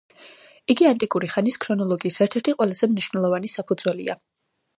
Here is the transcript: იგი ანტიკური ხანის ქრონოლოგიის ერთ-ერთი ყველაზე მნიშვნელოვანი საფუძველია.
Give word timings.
იგი 0.73 0.87
ანტიკური 0.91 1.29
ხანის 1.33 1.57
ქრონოლოგიის 1.65 2.17
ერთ-ერთი 2.27 2.57
ყველაზე 2.63 2.91
მნიშვნელოვანი 2.95 3.53
საფუძველია. 3.59 4.19